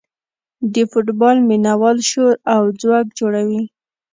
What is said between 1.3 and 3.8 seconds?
مینه وال شور او ځوږ جوړوي.